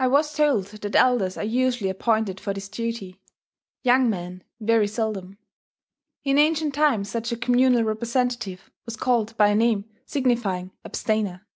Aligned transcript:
I 0.00 0.08
was 0.08 0.34
told 0.34 0.64
that 0.66 0.96
elders 0.96 1.36
are 1.36 1.44
usually 1.44 1.88
appointed 1.88 2.40
for 2.40 2.52
this 2.52 2.68
duty, 2.68 3.20
young 3.82 4.10
men 4.10 4.42
very 4.58 4.88
seldom. 4.88 5.38
In 6.24 6.38
ancient 6.38 6.74
times 6.74 7.08
such 7.08 7.30
a 7.30 7.36
communal 7.36 7.84
representative 7.84 8.68
was 8.84 8.96
called 8.96 9.36
by 9.36 9.50
a 9.50 9.54
name 9.54 9.84
signifying 10.06 10.72
"abstainer." 10.84 11.46